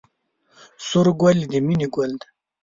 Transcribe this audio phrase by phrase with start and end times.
[0.87, 2.27] سور ګل د مینې ګل دی